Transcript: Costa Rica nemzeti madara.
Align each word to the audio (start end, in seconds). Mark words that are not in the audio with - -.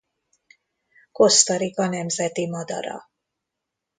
Costa 1.19 1.57
Rica 1.61 1.87
nemzeti 1.95 2.47
madara. 2.53 2.97